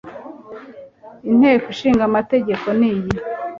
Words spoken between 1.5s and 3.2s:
ishinga amategeko niyi